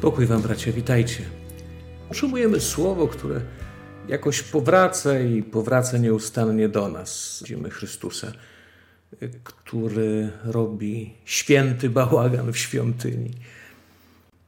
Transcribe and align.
Pokój 0.00 0.26
Wam, 0.26 0.42
bracia, 0.42 0.72
witajcie. 0.72 1.22
Otrzymujemy 2.10 2.60
słowo, 2.60 3.08
które 3.08 3.40
jakoś 4.08 4.42
powraca 4.42 5.20
i 5.20 5.42
powraca 5.42 5.98
nieustannie 5.98 6.68
do 6.68 6.88
nas. 6.88 7.38
Widzimy 7.42 7.70
Chrystusa, 7.70 8.32
który 9.44 10.30
robi 10.44 11.14
święty 11.24 11.90
bałagan 11.90 12.52
w 12.52 12.58
świątyni. 12.58 13.30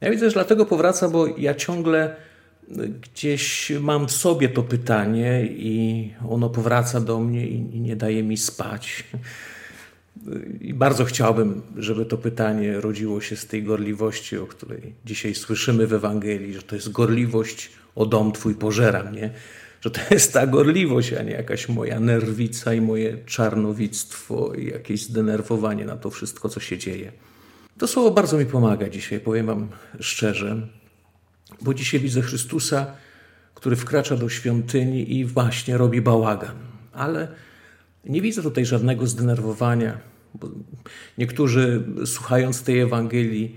Ja 0.01 0.11
widzę, 0.11 0.31
że 0.31 0.35
dlatego 0.35 0.67
powraca, 0.67 1.09
bo 1.09 1.27
ja 1.27 1.55
ciągle 1.55 2.17
gdzieś 3.01 3.73
mam 3.81 4.09
w 4.09 4.12
sobie 4.12 4.48
to 4.48 4.62
pytanie 4.62 5.47
i 5.47 6.11
ono 6.29 6.51
powraca 6.51 7.01
do 7.01 7.21
mnie 7.21 7.47
i 7.47 7.81
nie 7.81 7.97
daje 7.97 8.23
mi 8.23 8.37
spać. 8.37 9.05
I 10.61 10.75
bardzo 10.75 11.05
chciałbym, 11.05 11.62
żeby 11.77 12.05
to 12.05 12.19
pytanie 12.19 12.80
rodziło 12.80 13.20
się 13.20 13.37
z 13.37 13.47
tej 13.47 13.62
gorliwości, 13.62 14.39
o 14.39 14.47
której 14.47 14.95
dzisiaj 15.05 15.34
słyszymy 15.34 15.87
w 15.87 15.93
Ewangelii, 15.93 16.55
że 16.55 16.62
to 16.62 16.75
jest 16.75 16.93
gorliwość 16.93 17.70
o 17.95 18.07
dom 18.07 18.33
Twój 18.33 18.55
pożera 18.55 19.03
mnie, 19.03 19.30
że 19.80 19.91
to 19.91 20.01
jest 20.11 20.33
ta 20.33 20.47
gorliwość, 20.47 21.12
a 21.12 21.23
nie 21.23 21.33
jakaś 21.33 21.69
moja 21.69 22.01
nerwica 22.01 22.75
i 22.75 22.80
moje 22.80 23.19
czarnowictwo 23.27 24.55
i 24.55 24.67
jakieś 24.67 25.03
zdenerwowanie 25.03 25.84
na 25.84 25.97
to 25.97 26.11
wszystko, 26.11 26.48
co 26.48 26.61
się 26.61 26.79
dzieje. 26.79 27.12
To 27.78 27.87
słowo 27.87 28.11
bardzo 28.11 28.39
mi 28.39 28.47
pomaga 28.47 28.89
dzisiaj, 28.89 29.20
powiem 29.20 29.47
Wam 29.47 29.69
szczerze, 30.00 30.69
bo 31.62 31.75
dzisiaj 31.75 32.00
widzę 32.00 32.22
Chrystusa, 32.22 32.87
który 33.55 33.77
wkracza 33.77 34.17
do 34.17 34.28
świątyni 34.28 35.17
i 35.19 35.25
właśnie 35.25 35.77
robi 35.77 36.00
bałagan, 36.00 36.56
ale 36.92 37.28
nie 38.05 38.22
widzę 38.22 38.42
tutaj 38.42 38.67
żadnego 38.67 39.06
zdenerwowania. 39.06 39.98
Niektórzy, 41.19 41.84
słuchając 42.06 42.62
tej 42.62 42.81
Ewangelii, 42.81 43.56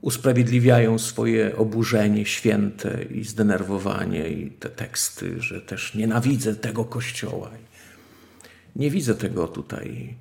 usprawiedliwiają 0.00 0.98
swoje 0.98 1.56
oburzenie 1.56 2.26
święte 2.26 3.02
i 3.02 3.24
zdenerwowanie 3.24 4.28
i 4.28 4.50
te 4.50 4.68
teksty, 4.68 5.42
że 5.42 5.60
też 5.60 5.94
nienawidzę 5.94 6.54
tego 6.54 6.84
kościoła. 6.84 7.50
Nie 8.76 8.90
widzę 8.90 9.14
tego 9.14 9.48
tutaj. 9.48 10.14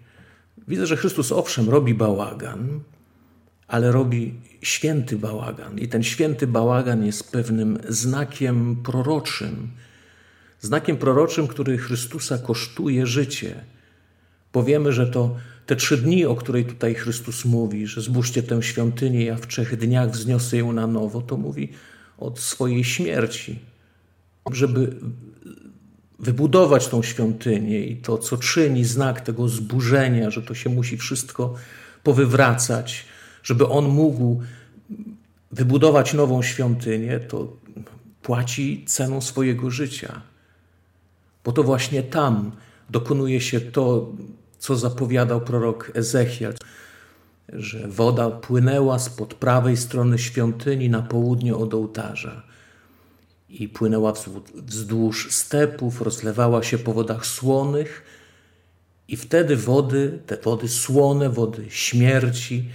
Widzę, 0.67 0.87
że 0.87 0.97
Chrystus 0.97 1.31
owszem 1.31 1.69
robi 1.69 1.93
bałagan, 1.93 2.79
ale 3.67 3.91
robi 3.91 4.33
święty 4.61 5.17
bałagan. 5.17 5.79
I 5.79 5.87
ten 5.87 6.03
święty 6.03 6.47
bałagan 6.47 7.05
jest 7.05 7.31
pewnym 7.31 7.79
znakiem 7.89 8.75
proroczym, 8.83 9.67
znakiem 10.61 10.97
proroczym, 10.97 11.47
który 11.47 11.77
Chrystusa 11.77 12.37
kosztuje 12.37 13.05
życie. 13.05 13.55
Powiemy, 14.51 14.93
że 14.93 15.07
to 15.07 15.35
te 15.65 15.75
trzy 15.75 15.97
dni, 15.97 16.25
o 16.25 16.35
której 16.35 16.65
tutaj 16.65 16.95
Chrystus 16.95 17.45
mówi, 17.45 17.87
że 17.87 18.01
zbóżcie 18.01 18.43
tę 18.43 18.63
świątynię, 18.63 19.25
ja 19.25 19.35
w 19.35 19.47
trzech 19.47 19.77
dniach 19.77 20.11
wzniosę 20.11 20.57
ją 20.57 20.73
na 20.73 20.87
nowo, 20.87 21.21
to 21.21 21.37
mówi 21.37 21.69
od 22.17 22.39
swojej 22.39 22.83
śmierci. 22.83 23.59
Żeby 24.51 24.95
wybudować 26.19 26.87
tą 26.87 27.03
świątynię 27.03 27.85
i 27.85 27.97
to, 27.97 28.17
co 28.17 28.37
czyni 28.37 28.85
znak 28.85 29.21
tego 29.21 29.47
zburzenia, 29.47 30.29
że 30.29 30.41
to 30.41 30.53
się 30.53 30.69
musi 30.69 30.97
wszystko 30.97 31.55
powywracać, 32.03 33.05
żeby 33.43 33.67
on 33.67 33.87
mógł 33.87 34.41
wybudować 35.51 36.13
nową 36.13 36.41
świątynię, 36.41 37.19
to 37.19 37.57
płaci 38.21 38.83
ceną 38.87 39.21
swojego 39.21 39.69
życia. 39.69 40.21
Bo 41.43 41.51
to 41.51 41.63
właśnie 41.63 42.03
tam 42.03 42.51
dokonuje 42.89 43.41
się 43.41 43.61
to, 43.61 44.11
co 44.59 44.75
zapowiadał 44.75 45.41
prorok 45.41 45.91
Ezechiel, 45.93 46.53
że 47.53 47.87
woda 47.87 48.29
płynęła 48.29 48.99
spod 48.99 49.33
prawej 49.33 49.77
strony 49.77 50.17
świątyni 50.17 50.89
na 50.89 51.01
południe 51.01 51.55
od 51.55 51.73
ołtarza 51.73 52.43
i 53.49 53.69
płynęła 53.69 54.13
wzdłuż 54.55 55.31
stepów, 55.31 56.01
rozlewała 56.01 56.63
się 56.63 56.77
po 56.77 56.93
wodach 56.93 57.25
słonych, 57.25 58.03
i 59.07 59.17
wtedy 59.17 59.55
wody, 59.55 60.19
te 60.25 60.37
wody 60.37 60.67
słone, 60.67 61.29
wody 61.29 61.65
śmierci, 61.69 62.69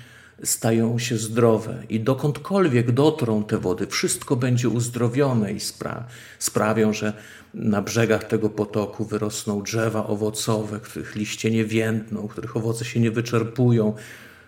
stają 0.45 0.99
się 0.99 1.17
zdrowe 1.17 1.83
i 1.89 2.01
dokądkolwiek 2.01 2.93
dotrą 2.93 3.45
te 3.45 3.59
wody, 3.59 3.87
wszystko 3.87 4.37
będzie 4.37 4.69
uzdrowione 4.69 5.53
i 5.53 5.61
spra 5.61 6.05
sprawią, 6.39 6.93
że 6.93 7.13
na 7.55 7.83
brzegach 7.83 8.25
tego 8.25 8.51
potoku 8.51 9.05
wyrosną 9.05 9.63
drzewa 9.63 10.07
owocowe, 10.07 10.81
których 10.81 11.17
liście 11.17 11.51
nie 11.51 11.65
więdną, 11.65 12.29
których 12.29 12.57
owoce 12.57 12.85
się 12.85 13.01
nie 13.01 13.11
wyczerpują. 13.11 13.95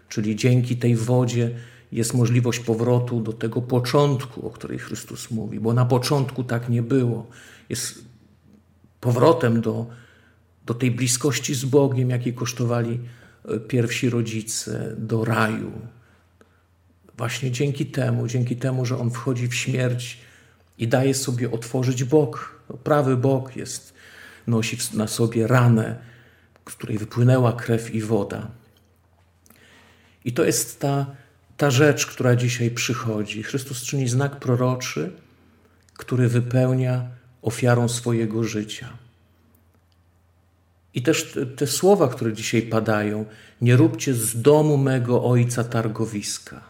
Czyli 0.09 0.37
dzięki 0.37 0.77
tej 0.77 0.97
wodzie 0.97 1.51
jest 1.93 2.15
możliwość 2.15 2.61
powrotu 2.61 3.21
do 3.21 3.33
tego 3.33 3.63
początku, 3.63 4.47
o 4.47 4.51
której 4.51 4.79
Chrystus 4.79 5.31
mówi, 5.31 5.61
bo 5.61 5.73
na 5.73 5.85
początku 5.85 6.45
tak 6.45 6.69
nie 6.69 6.83
było. 6.83 7.27
Jest 7.69 8.05
powrotem 9.01 9.61
do, 9.61 9.87
do 10.67 10.75
tej 10.75 10.91
bliskości 10.91 11.55
z 11.55 11.65
Bogiem, 11.65 12.11
jakiej 12.11 12.35
kosztowali 12.35 13.01
pierwsi 13.69 14.11
rodzice, 14.11 14.95
do 14.99 15.25
raju. 15.25 15.73
Właśnie 17.17 17.51
dzięki 17.51 17.87
temu, 17.87 18.29
dzięki 18.29 18.57
temu, 18.57 18.87
że 18.87 18.99
On 18.99 19.11
wchodzi 19.11 19.49
w 19.49 19.55
śmierć 19.55 20.19
i 20.79 20.89
daje 20.89 21.15
sobie 21.15 21.51
otworzyć 21.51 22.05
bok, 22.05 22.59
Prawy 22.85 23.17
bok 23.17 23.57
jest, 23.57 23.95
nosi 24.47 24.77
na 24.95 25.07
sobie 25.07 25.47
ranę, 25.47 25.99
z 26.69 26.75
której 26.75 26.99
wypłynęła 26.99 27.53
krew 27.53 27.95
i 27.95 28.01
woda. 28.01 28.51
I 30.25 30.33
to 30.33 30.45
jest 30.45 30.81
ta, 30.81 31.07
ta 31.57 31.71
rzecz, 31.71 32.07
która 32.07 32.37
dzisiaj 32.37 32.71
przychodzi. 32.71 33.43
Chrystus 33.43 33.83
czyni 33.83 34.09
znak 34.09 34.39
proroczy, 34.39 35.13
który 35.97 36.29
wypełnia 36.29 37.09
ofiarą 37.43 37.89
swojego 37.89 38.45
życia. 38.45 38.89
I 40.95 41.03
też 41.03 41.37
te, 41.57 41.67
słowa, 41.67 42.09
które 42.09 42.33
dzisiaj 42.33 42.63
padają, 42.63 43.25
nie 43.61 43.77
róbcie 43.77 44.15
z 44.15 44.43
domu 44.43 44.77
mego 44.77 45.25
ojca 45.25 45.65
targowiska. 45.65 46.61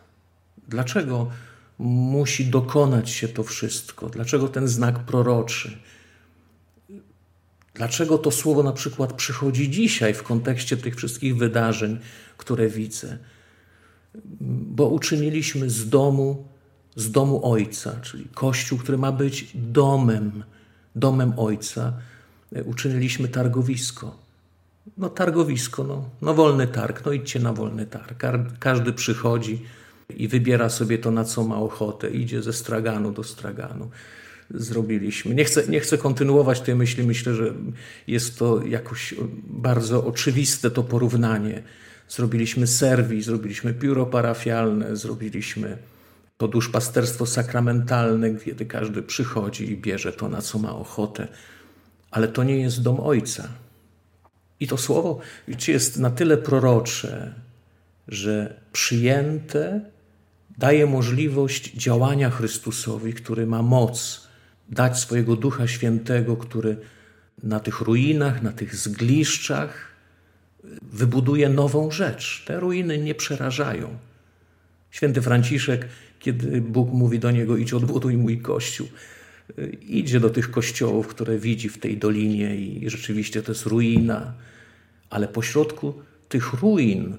Dlaczego 0.69 1.31
musi 1.79 2.47
dokonać 2.47 3.11
się 3.11 3.29
to 3.29 3.43
wszystko? 3.43 4.09
Dlaczego 4.09 4.49
ten 4.49 4.69
znak 4.69 4.99
proroczy? 4.99 5.79
Dlaczego 7.75 8.19
to 8.19 8.31
słowo 8.31 8.63
na 8.63 8.73
przykład 8.73 9.13
przychodzi 9.13 9.71
dzisiaj 9.71 10.15
w 10.15 10.23
kontekście 10.23 10.77
tych 10.77 10.97
wszystkich 10.97 11.37
wydarzeń, 11.37 11.99
które 12.37 12.69
widzę? 12.69 13.19
Bo 14.51 14.89
uczyniliśmy 14.89 15.71
z 15.71 15.89
domu, 15.89 16.45
z 16.97 17.11
domu 17.11 17.53
Ojca, 17.53 18.01
czyli 18.03 18.29
Kościół, 18.35 18.79
który 18.79 18.99
ma 18.99 19.13
być 19.13 19.51
domem, 19.55 20.45
domem 20.95 21.33
Ojca, 21.37 21.93
uczyniliśmy 22.65 23.29
targowisko. 23.29 24.17
No 24.99 25.09
targowisko, 25.09 25.85
no, 25.85 26.11
no 26.23 26.35
wolny 26.35 26.67
targ, 26.67 27.05
no 27.05 27.13
idźcie 27.13 27.41
na 27.41 27.53
wolny 27.53 27.87
targ. 27.87 28.25
Każdy 28.59 28.93
przychodzi 28.93 29.63
i 30.17 30.29
wybiera 30.29 30.69
sobie 30.69 30.99
to, 30.99 31.11
na 31.11 31.25
co 31.25 31.45
ma 31.45 31.57
ochotę. 31.57 32.11
Idzie 32.11 32.43
ze 32.43 32.53
straganu 32.53 33.13
do 33.13 33.25
straganu 33.25 33.91
zrobiliśmy. 34.51 35.35
Nie 35.35 35.45
chcę, 35.45 35.69
nie 35.69 35.81
chcę 35.81 35.99
kontynuować 35.99 36.61
tej 36.61 36.75
myśli. 36.75 37.05
Myślę, 37.05 37.35
że 37.35 37.55
jest 38.07 38.39
to 38.39 38.67
jakoś 38.67 39.15
bardzo 39.49 40.07
oczywiste 40.07 40.71
to 40.71 40.83
porównanie. 40.83 41.63
Zrobiliśmy 42.09 42.67
serwis, 42.67 43.25
zrobiliśmy 43.25 43.73
biuro 43.75 44.07
parafialne, 44.07 44.97
zrobiliśmy 44.97 45.79
to 46.39 46.49
duszpasterstwo 46.49 47.27
sakramentalne, 47.27 48.35
kiedy 48.35 48.67
każdy 48.67 49.03
przychodzi 49.03 49.73
i 49.73 49.77
bierze 49.77 50.13
to, 50.13 50.29
na 50.29 50.43
co 50.43 50.59
ma 50.59 50.77
ochotę. 50.77 51.29
Ale 52.11 52.29
to 52.29 52.45
nie 52.45 52.57
jest 52.57 52.83
dom 52.83 53.01
Ojca. 53.01 53.49
I 54.61 54.67
to 54.67 54.77
słowo 54.77 55.21
jest 55.69 55.99
na 55.99 56.11
tyle 56.11 56.37
prorocze, 56.37 57.35
że 58.09 58.61
przyjęte 58.73 59.81
daje 60.59 60.87
możliwość 60.87 61.75
działania 61.75 62.31
Chrystusowi, 62.31 63.13
który 63.13 63.47
ma 63.47 63.63
moc 63.63 64.29
dać 64.69 64.99
swojego 64.99 65.37
Ducha 65.37 65.69
Świętego, 65.69 66.37
który 66.37 66.77
na 67.43 67.61
tych 67.61 67.81
ruinach, 67.81 68.43
na 68.43 68.53
tych 68.53 68.77
zgliszczach 68.77 69.89
wybuduje 70.83 71.49
nową 71.49 71.91
rzecz. 71.91 72.45
Te 72.47 72.61
ruiny 72.61 72.99
nie 72.99 73.15
przerażają. 73.15 73.99
Święty 74.91 75.23
Franciszek, 75.23 75.89
kiedy 76.19 76.61
Bóg 76.61 76.93
mówi 76.93 77.19
do 77.19 77.31
niego: 77.31 77.57
idź 77.57 77.73
odbuduj 77.73 78.17
mój 78.17 78.39
kościół, 78.39 78.89
idzie 79.89 80.21
do 80.21 80.31
tych 80.31 80.51
kościołów, 80.51 81.07
które 81.07 81.39
widzi 81.39 81.69
w 81.69 81.79
tej 81.79 81.97
dolinie 81.97 82.57
i 82.57 82.91
rzeczywiście 82.91 83.43
to 83.43 83.53
jest 83.53 83.67
ruina, 83.67 84.35
ale 85.11 85.29
pośrodku 85.29 85.95
tych 86.29 86.53
ruin 86.53 87.17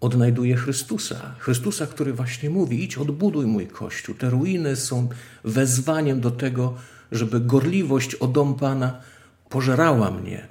odnajduje 0.00 0.56
Chrystusa. 0.56 1.34
Chrystusa, 1.38 1.86
który 1.86 2.12
właśnie 2.12 2.50
mówi: 2.50 2.84
idź, 2.84 2.98
odbuduj 2.98 3.46
mój 3.46 3.66
kościół. 3.66 4.14
Te 4.14 4.30
ruiny 4.30 4.76
są 4.76 5.08
wezwaniem 5.44 6.20
do 6.20 6.30
tego, 6.30 6.74
żeby 7.12 7.40
gorliwość 7.40 8.14
o 8.14 8.26
dom 8.26 8.54
Pana 8.54 9.00
pożerała 9.48 10.10
mnie, 10.10 10.48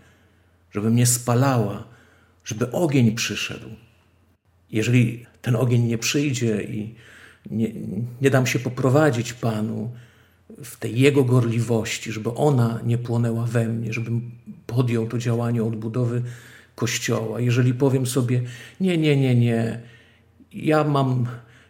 żeby 0.71 0.91
mnie 0.91 1.05
spalała, 1.05 1.83
żeby 2.45 2.71
ogień 2.71 3.15
przyszedł. 3.15 3.69
Jeżeli 4.71 5.25
ten 5.41 5.55
ogień 5.55 5.83
nie 5.83 5.97
przyjdzie 5.97 6.63
i 6.63 6.95
nie, 7.51 7.71
nie 8.21 8.29
dam 8.29 8.47
się 8.47 8.59
poprowadzić 8.59 9.33
Panu 9.33 9.91
w 10.63 10.77
tej 10.77 10.99
Jego 10.99 11.23
gorliwości, 11.23 12.11
żeby 12.11 12.33
ona 12.33 12.79
nie 12.85 12.97
płonęła 12.97 13.45
we 13.45 13.67
mnie, 13.67 13.93
żebym 13.93 14.31
podjął 14.67 15.07
to 15.07 15.17
działanie 15.17 15.63
odbudowy 15.63 16.21
Kościoła. 16.75 17.39
Jeżeli 17.39 17.73
powiem 17.73 18.05
sobie, 18.05 18.41
nie, 18.79 18.97
nie, 18.97 19.17
nie, 19.17 19.35
nie, 19.35 19.79
ja 20.53 20.83
mam 20.83 21.25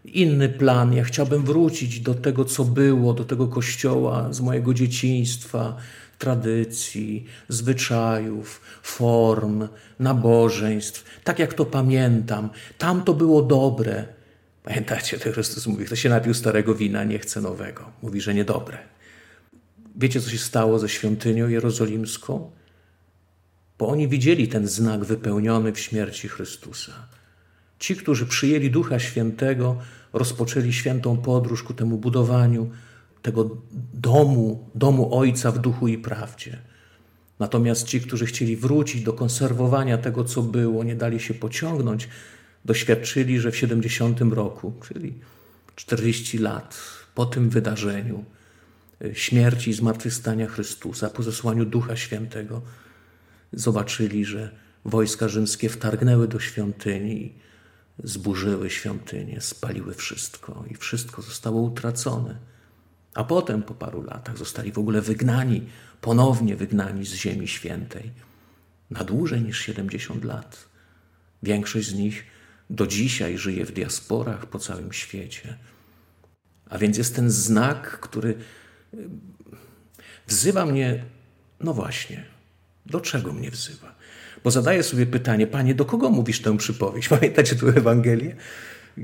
inny 0.06 0.50
plan, 0.50 0.94
ja 0.94 1.04
chciałbym 1.04 1.44
wrócić 1.44 2.00
do 2.00 2.14
tego, 2.14 2.46
co 2.46 2.66
było, 2.66 3.14
do 3.14 3.26
tego 3.26 3.48
Kościoła 3.48 4.34
z 4.34 4.42
mojego 4.42 4.74
dzieciństwa, 4.74 5.78
tradycji, 6.18 7.26
zwyczajów, 7.50 8.62
form, 8.84 9.68
nabożeństw, 10.00 11.22
tak 11.24 11.40
jak 11.40 11.54
to 11.54 11.66
pamiętam. 11.66 12.50
Tam 12.78 13.04
to 13.04 13.14
było 13.14 13.42
dobre. 13.42 14.19
Pamiętacie, 14.70 15.20
to 15.20 15.32
Chrystus 15.32 15.68
mówi, 15.68 15.86
kto 15.86 15.96
się 15.96 16.10
napił 16.10 16.34
starego 16.34 16.76
wina, 16.76 17.04
nie 17.04 17.20
chce 17.20 17.42
nowego. 17.42 17.92
Mówi, 18.02 18.22
że 18.22 18.34
niedobre. 18.34 18.78
Wiecie, 19.96 20.22
co 20.22 20.30
się 20.30 20.38
stało 20.38 20.80
ze 20.80 20.90
świątynią 20.90 21.48
jerozolimską? 21.48 22.52
Bo 23.80 23.88
oni 23.88 24.08
widzieli 24.08 24.48
ten 24.48 24.68
znak 24.68 25.06
wypełniony 25.06 25.72
w 25.72 25.80
śmierci 25.80 26.28
Chrystusa. 26.28 26.92
Ci, 27.80 27.96
którzy 27.96 28.26
przyjęli 28.26 28.72
Ducha 28.72 29.00
Świętego, 29.00 29.78
rozpoczęli 30.14 30.74
świętą 30.74 31.18
podróż 31.18 31.64
ku 31.64 31.74
temu 31.74 31.98
budowaniu 31.98 32.72
tego 33.22 33.58
domu, 33.94 34.70
domu 34.76 35.16
Ojca 35.18 35.52
w 35.52 35.60
duchu 35.60 35.88
i 35.88 35.98
prawdzie. 35.98 36.58
Natomiast 37.40 37.88
ci, 37.88 38.02
którzy 38.02 38.26
chcieli 38.26 38.58
wrócić 38.58 39.04
do 39.04 39.14
konserwowania 39.14 39.98
tego, 39.98 40.24
co 40.24 40.42
było, 40.42 40.84
nie 40.84 40.96
dali 40.96 41.20
się 41.20 41.34
pociągnąć, 41.34 42.10
doświadczyli, 42.66 43.40
że 43.40 43.52
w 43.52 43.58
70 43.58 44.22
roku, 44.22 44.74
czyli 44.88 45.14
40 45.76 46.38
lat 46.38 46.78
po 47.16 47.26
tym 47.26 47.50
wydarzeniu, 47.50 48.26
e, 49.02 49.16
śmierci 49.16 49.70
i 49.70 49.74
zmartwychwstania 49.74 50.48
Chrystusa, 50.48 51.10
po 51.10 51.24
zesłaniu 51.24 51.66
Ducha 51.66 51.96
Świętego, 51.96 52.62
zobaczyli, 53.54 54.26
że 54.26 54.52
wojska 54.86 55.28
rzymskie 55.28 55.70
wtargnęły 55.70 56.28
do 56.28 56.40
świątyni, 56.40 57.34
zburzyły 58.04 58.70
świątynię, 58.70 59.42
spaliły 59.42 59.94
wszystko 59.94 60.66
i 60.72 60.76
wszystko 60.76 61.22
zostało 61.22 61.62
utracone. 61.62 62.38
A 63.14 63.24
potem, 63.24 63.64
po 63.64 63.74
paru 63.74 64.02
latach, 64.02 64.38
zostali 64.38 64.72
w 64.72 64.78
ogóle 64.78 65.02
wygnani, 65.02 65.66
ponownie 66.02 66.56
wygnani 66.56 67.06
z 67.06 67.14
Ziemi 67.14 67.48
Świętej 67.48 68.12
na 68.90 69.04
dłużej 69.04 69.42
niż 69.42 69.60
70 69.60 70.24
lat. 70.26 70.70
Większość 71.44 71.88
z 71.88 71.94
nich 71.94 72.24
do 72.70 72.88
dzisiaj 72.88 73.38
żyje 73.38 73.66
w 73.66 73.72
diasporach 73.72 74.46
po 74.46 74.60
całym 74.60 74.94
świecie. 74.94 75.58
A 76.70 76.78
więc 76.78 76.98
jest 76.98 77.16
ten 77.16 77.30
znak, 77.30 78.00
który 78.00 78.30
y, 78.94 78.98
wzywa 80.28 80.66
mnie, 80.66 81.06
no 81.60 81.74
właśnie, 81.74 82.26
do 82.86 83.02
czego 83.02 83.34
mnie 83.34 83.52
wzywa? 83.52 83.96
Bo 84.44 84.52
zadaję 84.52 84.84
sobie 84.84 85.06
pytanie, 85.06 85.48
Panie, 85.48 85.76
do 85.76 85.86
kogo 85.86 86.10
mówisz 86.10 86.42
tę 86.42 86.58
przypowieść? 86.58 87.10
Pamiętacie 87.20 87.56
tu 87.56 87.70
Ewangelię? 87.70 88.36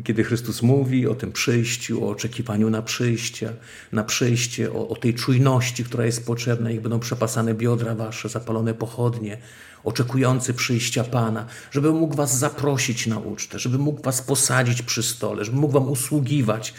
Kiedy 0.03 0.23
Chrystus 0.23 0.61
mówi 0.61 1.07
o 1.07 1.15
tym 1.15 1.31
przyjściu, 1.31 2.05
o 2.05 2.09
oczekiwaniu 2.09 2.69
na 2.69 2.81
przyjście, 2.81 3.53
na 3.91 4.03
przyjście, 4.03 4.73
o, 4.73 4.87
o 4.87 4.95
tej 4.95 5.13
czujności, 5.13 5.83
która 5.83 6.05
jest 6.05 6.25
potrzebna, 6.25 6.71
jak 6.71 6.81
będą 6.81 6.99
przepasane 6.99 7.53
biodra 7.53 7.95
wasze, 7.95 8.29
zapalone 8.29 8.73
pochodnie, 8.73 9.37
oczekujący 9.83 10.53
przyjścia 10.53 11.03
Pana, 11.03 11.45
żeby 11.71 11.91
mógł 11.91 12.15
was 12.15 12.37
zaprosić 12.37 13.07
na 13.07 13.19
ucztę, 13.19 13.59
żeby 13.59 13.77
mógł 13.77 14.01
was 14.01 14.21
posadzić 14.21 14.81
przy 14.81 15.03
stole, 15.03 15.45
żeby 15.45 15.57
mógł 15.57 15.73
wam 15.73 15.89
usługiwać. 15.89 16.73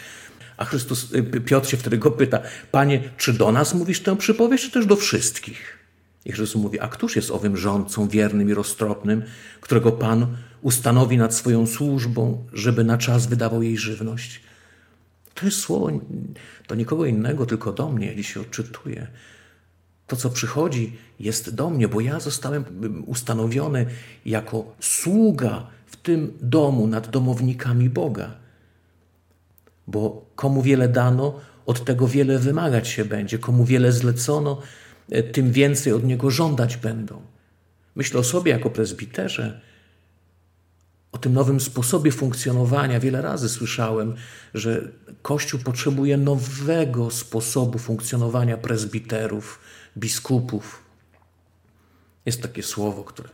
A 0.56 0.64
Chrystus, 0.64 1.12
y, 1.14 1.40
Piotr 1.40 1.68
się 1.68 1.76
wtedy 1.76 1.98
go 1.98 2.10
pyta, 2.10 2.40
Panie, 2.70 3.10
czy 3.16 3.32
do 3.32 3.52
nas 3.52 3.74
mówisz 3.74 4.00
tę 4.00 4.16
przypowieść, 4.16 4.64
czy 4.64 4.70
też 4.70 4.86
do 4.86 4.96
wszystkich? 4.96 5.78
I 6.24 6.32
Chrystus 6.32 6.62
mówi, 6.62 6.80
a 6.80 6.88
któż 6.88 7.16
jest 7.16 7.30
owym 7.30 7.56
rządcą 7.56 8.08
wiernym 8.08 8.50
i 8.50 8.54
roztropnym, 8.54 9.22
którego 9.60 9.92
Pan 9.92 10.36
ustanowi 10.62 11.18
nad 11.18 11.34
swoją 11.34 11.66
służbą, 11.66 12.46
żeby 12.52 12.84
na 12.84 12.98
czas 12.98 13.26
wydawał 13.26 13.62
jej 13.62 13.76
żywność? 13.76 14.40
To 15.34 15.46
jest 15.46 15.58
słowo 15.58 15.90
do 16.68 16.74
nikogo 16.74 17.06
innego, 17.06 17.46
tylko 17.46 17.72
do 17.72 17.90
mnie, 17.90 18.06
jeśli 18.06 18.24
się 18.24 18.40
odczytuje. 18.40 19.06
To, 20.06 20.16
co 20.16 20.30
przychodzi, 20.30 20.96
jest 21.20 21.54
do 21.54 21.70
mnie, 21.70 21.88
bo 21.88 22.00
ja 22.00 22.20
zostałem 22.20 22.64
ustanowiony 23.06 23.86
jako 24.26 24.74
sługa 24.80 25.66
w 25.86 25.96
tym 25.96 26.32
domu 26.40 26.86
nad 26.86 27.10
domownikami 27.10 27.90
Boga. 27.90 28.34
Bo 29.86 30.26
komu 30.36 30.62
wiele 30.62 30.88
dano, 30.88 31.40
od 31.66 31.84
tego 31.84 32.08
wiele 32.08 32.38
wymagać 32.38 32.88
się 32.88 33.04
będzie, 33.04 33.38
komu 33.38 33.64
wiele 33.64 33.92
zlecono, 33.92 34.62
E, 35.10 35.22
tym 35.22 35.52
więcej 35.52 35.92
od 35.92 36.04
niego 36.04 36.30
żądać 36.30 36.76
będą. 36.76 37.22
Myślę 37.94 38.20
o 38.20 38.24
sobie 38.24 38.52
jako 38.52 38.70
prezbiterze, 38.70 39.60
o 41.12 41.18
tym 41.18 41.32
nowym 41.32 41.60
sposobie 41.60 42.12
funkcjonowania. 42.12 43.00
Wiele 43.00 43.22
razy 43.22 43.48
słyszałem, 43.48 44.14
że 44.54 44.88
Kościół 45.22 45.60
potrzebuje 45.60 46.16
nowego 46.16 47.10
sposobu 47.10 47.78
funkcjonowania 47.78 48.56
prezbiterów, 48.56 49.60
biskupów. 49.98 50.82
Jest 52.26 52.42
takie 52.42 52.62
słowo, 52.62 53.04
które 53.04 53.28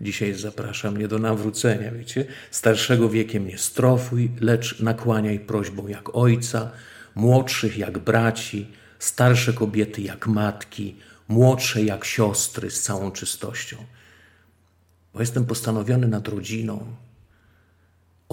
dzisiaj 0.00 0.34
zaprasza 0.34 0.90
mnie 0.90 1.08
do 1.08 1.18
nawrócenia, 1.18 1.90
wiecie? 1.92 2.26
Starszego 2.50 3.08
wiekiem 3.08 3.46
nie 3.46 3.58
strofuj, 3.58 4.30
lecz 4.40 4.80
nakłaniaj 4.80 5.40
prośbą 5.40 5.88
jak 5.88 6.16
ojca, 6.16 6.70
młodszych 7.14 7.78
jak 7.78 7.98
braci, 7.98 8.66
starsze 8.98 9.52
kobiety 9.52 10.02
jak 10.02 10.26
matki, 10.26 10.96
młodsze 11.28 11.82
jak 11.82 12.04
siostry 12.04 12.70
z 12.70 12.82
całą 12.82 13.10
czystością. 13.10 13.76
Bo 15.14 15.20
jestem 15.20 15.44
postanowiony 15.44 16.08
nad 16.08 16.28
rodziną, 16.28 16.86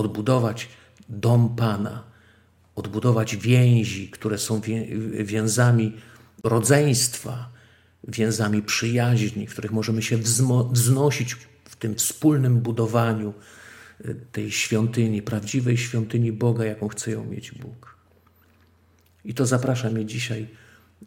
odbudować 0.01 0.67
dom 1.10 1.55
Pana, 1.55 2.03
odbudować 2.75 3.36
więzi, 3.36 4.10
które 4.10 4.38
są 4.38 4.62
więzami 5.24 5.93
rodzeństwa, 6.43 7.51
więzami 8.08 8.62
przyjaźni, 8.62 9.48
w 9.48 9.51
których 9.51 9.72
możemy 9.72 10.01
się 10.01 10.17
wznosić 10.72 11.38
w 11.65 11.75
tym 11.75 11.96
wspólnym 11.96 12.60
budowaniu 12.60 13.34
e, 14.05 14.13
tej 14.13 14.51
świątyni, 14.51 15.22
prawdziwej 15.22 15.77
świątyni 15.77 16.31
Boga, 16.31 16.65
jaką 16.65 16.88
chce 16.88 17.12
ją 17.12 17.25
mieć 17.25 17.51
Bóg. 17.51 17.96
I 19.25 19.34
to 19.34 19.46
zaprasza 19.46 19.89
mnie 19.89 20.05
dzisiaj 20.05 20.48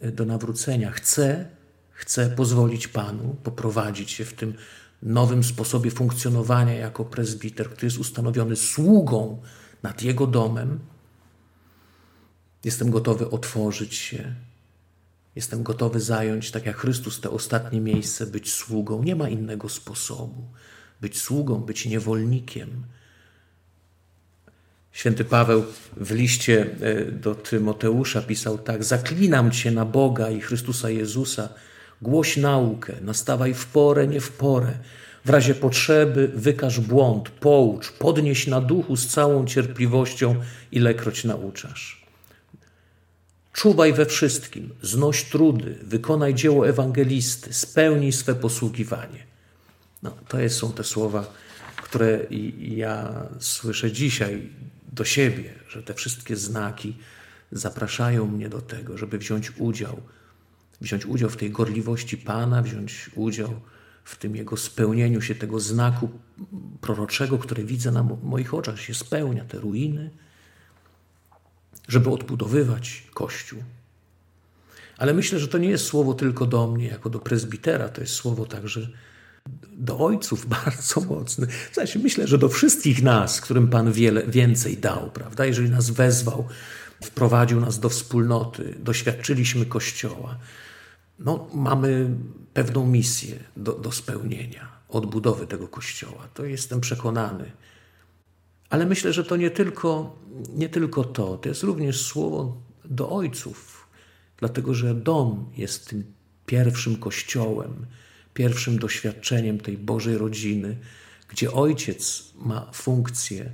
e, 0.00 0.12
do 0.12 0.24
nawrócenia. 0.24 0.90
Chcę 0.90 1.48
Chcę 1.94 2.30
pozwolić 2.30 2.88
Panu 2.88 3.36
poprowadzić 3.42 4.10
się 4.10 4.24
w 4.24 4.32
tym 4.32 4.54
nowym 5.04 5.44
sposobie 5.44 5.90
funkcjonowania 5.90 6.74
jako 6.74 7.04
prezbiter, 7.04 7.70
który 7.70 7.86
jest 7.86 7.98
ustanowiony 7.98 8.56
sługą 8.56 9.42
nad 9.82 10.02
Jego 10.02 10.26
domem. 10.26 10.78
Jestem 12.64 12.90
gotowy 12.90 13.30
otworzyć 13.30 13.94
się. 13.94 14.34
Jestem 15.36 15.62
gotowy 15.62 16.00
zająć, 16.00 16.50
tak 16.50 16.66
jak 16.66 16.76
Chrystus, 16.76 17.20
te 17.20 17.30
ostatnie 17.30 17.80
miejsce, 17.80 18.26
być 18.26 18.52
sługą. 18.52 19.02
Nie 19.02 19.16
ma 19.16 19.28
innego 19.28 19.68
sposobu. 19.68 20.42
Być 21.00 21.20
sługą, 21.20 21.56
być 21.60 21.86
niewolnikiem. 21.86 22.84
Święty 24.92 25.24
Paweł 25.24 25.64
w 25.96 26.10
liście 26.12 26.66
e, 26.80 27.04
do 27.04 27.34
Tymoteusza 27.34 28.22
pisał 28.22 28.58
tak: 28.58 28.84
Zaklinam 28.84 29.50
cię 29.50 29.70
na 29.70 29.84
Boga 29.84 30.30
i 30.30 30.40
Chrystusa 30.40 30.90
Jezusa, 30.90 31.48
Głoś 32.02 32.36
naukę, 32.36 32.92
nastawaj 33.02 33.54
w 33.54 33.66
porę, 33.66 34.06
nie 34.06 34.20
w 34.20 34.32
porę. 34.32 34.72
W 35.24 35.30
razie 35.30 35.54
potrzeby 35.54 36.30
wykaż 36.34 36.80
błąd, 36.80 37.28
poucz, 37.28 37.92
podnieś 37.92 38.46
na 38.46 38.60
duchu 38.60 38.96
z 38.96 39.06
całą 39.06 39.46
cierpliwością, 39.46 40.36
ilekroć 40.72 41.24
nauczasz. 41.24 42.04
Czuwaj 43.52 43.92
we 43.92 44.06
wszystkim, 44.06 44.74
znoś 44.82 45.24
trudy, 45.24 45.78
wykonaj 45.82 46.34
dzieło 46.34 46.68
ewangelisty, 46.68 47.52
spełnij 47.52 48.12
swe 48.12 48.34
posługiwanie. 48.34 49.26
No, 50.02 50.16
to 50.28 50.48
są 50.48 50.72
te 50.72 50.84
słowa, 50.84 51.32
które 51.76 52.20
ja 52.58 53.26
słyszę 53.38 53.92
dzisiaj 53.92 54.48
do 54.92 55.04
siebie, 55.04 55.54
że 55.68 55.82
te 55.82 55.94
wszystkie 55.94 56.36
znaki 56.36 56.96
zapraszają 57.52 58.26
mnie 58.26 58.48
do 58.48 58.60
tego, 58.60 58.98
żeby 58.98 59.18
wziąć 59.18 59.52
udział 59.58 60.00
wziąć 60.80 61.06
udział 61.06 61.30
w 61.30 61.36
tej 61.36 61.50
gorliwości 61.50 62.18
Pana, 62.18 62.62
wziąć 62.62 63.10
udział 63.14 63.60
w 64.04 64.16
tym 64.16 64.36
Jego 64.36 64.56
spełnieniu 64.56 65.20
się 65.20 65.34
tego 65.34 65.60
znaku 65.60 66.08
proroczego, 66.80 67.38
który 67.38 67.64
widzę 67.64 67.90
na 67.90 68.02
moich 68.22 68.54
oczach, 68.54 68.80
się 68.80 68.94
spełnia, 68.94 69.44
te 69.44 69.58
ruiny, 69.58 70.10
żeby 71.88 72.10
odbudowywać 72.10 73.06
Kościół. 73.14 73.62
Ale 74.98 75.14
myślę, 75.14 75.38
że 75.38 75.48
to 75.48 75.58
nie 75.58 75.68
jest 75.68 75.84
słowo 75.84 76.14
tylko 76.14 76.46
do 76.46 76.66
mnie, 76.66 76.86
jako 76.86 77.10
do 77.10 77.18
prezbitera, 77.18 77.88
to 77.88 78.00
jest 78.00 78.14
słowo 78.14 78.46
także 78.46 78.88
do 79.72 79.98
ojców 79.98 80.46
bardzo 80.64 81.00
mocny. 81.00 81.46
W 81.46 81.74
sensie 81.74 81.98
myślę, 81.98 82.26
że 82.26 82.38
do 82.38 82.48
wszystkich 82.48 83.02
nas, 83.02 83.40
którym 83.40 83.68
Pan 83.68 83.92
wiele, 83.92 84.26
więcej 84.26 84.76
dał, 84.76 85.10
prawda? 85.10 85.46
Jeżeli 85.46 85.70
nas 85.70 85.90
wezwał, 85.90 86.48
wprowadził 87.02 87.60
nas 87.60 87.80
do 87.80 87.88
wspólnoty, 87.88 88.74
doświadczyliśmy 88.78 89.66
Kościoła, 89.66 90.38
no, 91.18 91.48
mamy 91.54 92.10
pewną 92.54 92.86
misję 92.86 93.36
do, 93.56 93.72
do 93.72 93.92
spełnienia, 93.92 94.68
odbudowy 94.88 95.46
tego 95.46 95.68
Kościoła. 95.68 96.28
To 96.34 96.44
jestem 96.44 96.80
przekonany. 96.80 97.50
Ale 98.70 98.86
myślę, 98.86 99.12
że 99.12 99.24
to 99.24 99.36
nie 99.36 99.50
tylko, 99.50 100.16
nie 100.54 100.68
tylko 100.68 101.04
to, 101.04 101.38
to 101.38 101.48
jest 101.48 101.62
również 101.62 102.06
słowo 102.06 102.56
do 102.84 103.10
ojców, 103.10 103.88
dlatego 104.36 104.74
że 104.74 104.94
dom 104.94 105.50
jest 105.56 105.88
tym 105.88 106.04
pierwszym 106.46 106.96
kościołem, 106.96 107.86
pierwszym 108.34 108.78
doświadczeniem 108.78 109.60
tej 109.60 109.78
Bożej 109.78 110.18
rodziny, 110.18 110.78
gdzie 111.28 111.52
ojciec 111.52 112.24
ma 112.36 112.70
funkcję 112.72 113.52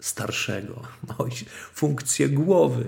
starszego, 0.00 0.82
funkcję 1.74 2.28
głowy. 2.28 2.84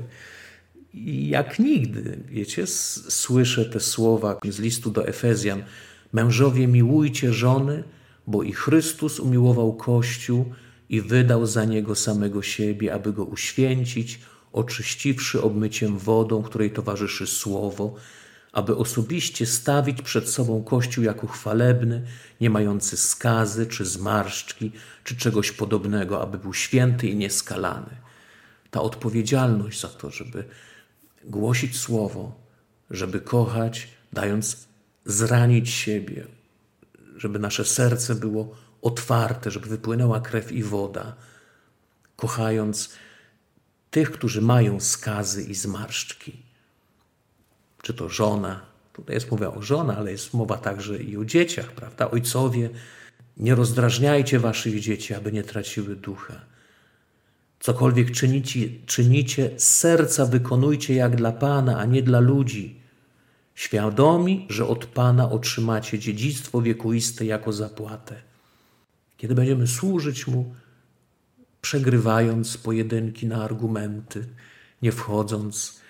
I 0.94 1.28
jak 1.28 1.58
nigdy, 1.58 2.18
wiecie, 2.28 2.66
słyszę 2.66 3.64
te 3.64 3.80
słowa 3.80 4.38
z 4.48 4.58
listu 4.58 4.90
do 4.90 5.08
Efezjan: 5.08 5.62
Mężowie, 6.12 6.66
miłujcie 6.66 7.32
żony, 7.32 7.84
bo 8.26 8.42
i 8.42 8.52
Chrystus 8.52 9.20
umiłował 9.20 9.76
Kościół 9.76 10.44
i 10.88 11.00
wydał 11.00 11.46
za 11.46 11.64
niego 11.64 11.94
samego 11.94 12.42
siebie, 12.42 12.94
aby 12.94 13.12
go 13.12 13.24
uświęcić, 13.24 14.20
oczyściwszy 14.52 15.42
obmyciem 15.42 15.98
wodą, 15.98 16.42
której 16.42 16.70
towarzyszy 16.70 17.26
słowo, 17.26 17.94
aby 18.52 18.76
osobiście 18.76 19.46
stawić 19.46 20.02
przed 20.02 20.28
sobą 20.28 20.64
Kościół 20.64 21.04
jako 21.04 21.26
chwalebny, 21.26 22.02
nie 22.40 22.50
mający 22.50 22.96
skazy 22.96 23.66
czy 23.66 23.84
zmarszczki, 23.84 24.72
czy 25.04 25.16
czegoś 25.16 25.52
podobnego, 25.52 26.22
aby 26.22 26.38
był 26.38 26.54
święty 26.54 27.08
i 27.08 27.16
nieskalany. 27.16 27.96
Ta 28.70 28.80
odpowiedzialność 28.80 29.80
za 29.80 29.88
to, 29.88 30.10
żeby 30.10 30.44
głosić 31.24 31.78
słowo, 31.78 32.40
żeby 32.90 33.20
kochać, 33.20 33.88
dając 34.12 34.68
zranić 35.04 35.70
siebie, 35.70 36.26
żeby 37.16 37.38
nasze 37.38 37.64
serce 37.64 38.14
było 38.14 38.56
otwarte, 38.82 39.50
żeby 39.50 39.66
wypłynęła 39.66 40.20
krew 40.20 40.52
i 40.52 40.62
woda, 40.62 41.16
kochając 42.16 42.90
tych, 43.90 44.10
którzy 44.10 44.42
mają 44.42 44.80
skazy 44.80 45.42
i 45.42 45.54
zmarszczki. 45.54 46.51
Czy 47.82 47.94
to 47.94 48.08
żona, 48.08 48.60
tutaj 48.92 49.14
jest 49.16 49.30
mowa 49.30 49.54
o 49.54 49.62
żona, 49.62 49.96
ale 49.96 50.12
jest 50.12 50.34
mowa 50.34 50.58
także 50.58 51.02
i 51.02 51.16
o 51.16 51.24
dzieciach, 51.24 51.72
prawda? 51.72 52.10
Ojcowie, 52.10 52.70
nie 53.36 53.54
rozdrażniajcie 53.54 54.38
waszych 54.38 54.80
dzieci, 54.80 55.14
aby 55.14 55.32
nie 55.32 55.42
traciły 55.42 55.96
ducha. 55.96 56.40
Cokolwiek 57.60 58.10
czynicie, 58.10 58.68
czynicie, 58.86 59.50
z 59.56 59.68
serca 59.68 60.26
wykonujcie 60.26 60.94
jak 60.94 61.16
dla 61.16 61.32
Pana, 61.32 61.78
a 61.78 61.84
nie 61.84 62.02
dla 62.02 62.20
ludzi, 62.20 62.80
świadomi, 63.54 64.46
że 64.50 64.66
od 64.66 64.86
Pana 64.86 65.30
otrzymacie 65.30 65.98
dziedzictwo 65.98 66.62
wiekuiste 66.62 67.24
jako 67.24 67.52
zapłatę. 67.52 68.22
Kiedy 69.16 69.34
będziemy 69.34 69.66
służyć 69.66 70.26
Mu, 70.26 70.54
przegrywając 71.60 72.56
pojedynki 72.56 73.26
na 73.26 73.44
argumenty, 73.44 74.26
nie 74.82 74.92
wchodząc 74.92 75.81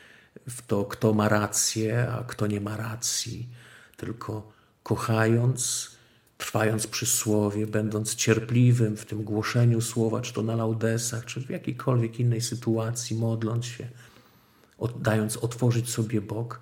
w 0.49 0.67
to, 0.67 0.85
kto 0.85 1.15
ma 1.15 1.29
rację, 1.29 2.09
a 2.09 2.25
kto 2.25 2.47
nie 2.47 2.61
ma 2.61 2.77
racji, 2.77 3.49
tylko 3.97 4.53
kochając, 4.83 5.91
trwając 6.39 6.87
przy 6.87 7.07
słowie, 7.07 7.67
będąc 7.67 8.15
cierpliwym 8.15 8.97
w 8.97 9.07
tym 9.07 9.25
głoszeniu 9.25 9.81
słowa, 9.81 10.21
czy 10.21 10.33
to 10.33 10.43
na 10.43 10.57
laudesach, 10.57 11.25
czy 11.25 11.41
w 11.41 11.51
jakiejkolwiek 11.51 12.21
innej 12.21 12.41
sytuacji, 12.41 13.17
modląc 13.17 13.67
się, 13.67 13.89
dając 15.01 15.37
otworzyć 15.37 15.91
sobie 15.91 16.21
Bóg, 16.21 16.61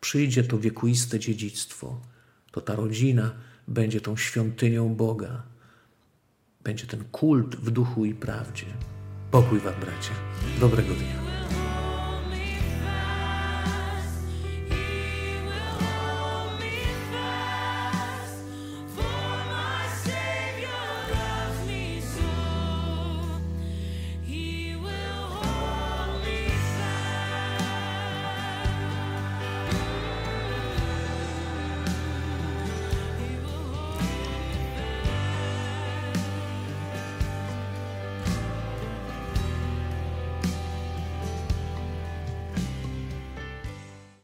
przyjdzie 0.00 0.44
to 0.44 0.58
wiekuiste 0.58 1.18
dziedzictwo. 1.18 2.00
To 2.52 2.60
ta 2.60 2.76
rodzina 2.76 3.32
będzie 3.68 4.00
tą 4.00 4.16
świątynią 4.16 4.94
Boga. 4.94 5.42
Będzie 6.64 6.86
ten 6.86 7.04
kult 7.04 7.56
w 7.56 7.70
duchu 7.70 8.04
i 8.04 8.14
prawdzie. 8.14 8.66
Pokój 9.30 9.60
Wam, 9.60 9.74
bracia. 9.80 10.12
Dobrego 10.60 10.94
dnia. 10.94 11.35